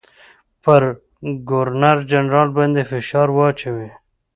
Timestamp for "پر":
0.63-0.81